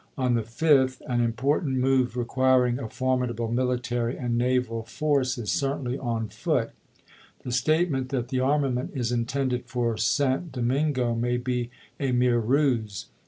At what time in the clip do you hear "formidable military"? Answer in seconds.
2.89-4.13